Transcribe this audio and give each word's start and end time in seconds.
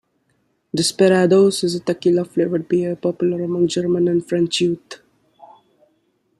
Desperados 0.75 1.63
is 1.63 1.75
a 1.75 1.79
tequila-flavoured 1.79 2.67
beer 2.67 2.95
popular 2.95 3.43
among 3.43 3.67
German 3.67 4.07
and 4.07 4.27
French 4.27 4.59
youth. 4.59 4.99